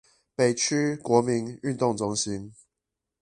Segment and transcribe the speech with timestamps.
[0.33, 2.55] 北區國民運動中心